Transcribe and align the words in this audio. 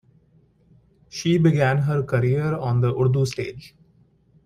She 1.09 1.37
began 1.37 1.77
her 1.83 2.01
career 2.01 2.55
on 2.55 2.81
the 2.81 2.91
Urdu 2.91 3.23
stage. 3.27 3.75